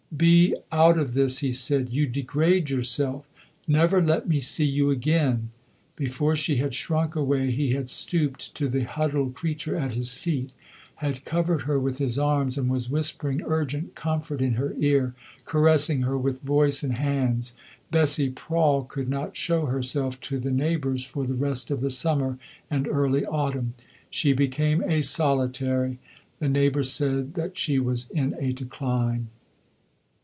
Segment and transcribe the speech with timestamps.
[0.17, 3.27] "Be out of this," he said; "you degrade yourself.
[3.65, 5.49] Never let me see you again."
[5.95, 10.51] Before she had shrunk away he had stooped to the huddled creature at his feet,
[10.95, 16.01] had covered her with his arms and was whispering urgent comfort in her ear, caressing
[16.01, 17.55] her with voice and hands.
[17.89, 22.37] Bessie Prawle could not show herself to the neighbours for the rest of the summer
[22.69, 23.73] and early autumn.
[24.11, 25.97] She became a solitary;
[26.37, 29.29] the neighbours said that she was in a decline.